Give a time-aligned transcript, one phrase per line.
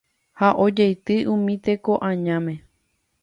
[0.39, 2.53] ha ojeity umi tekoañáme